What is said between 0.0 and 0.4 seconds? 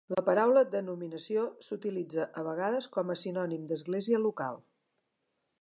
La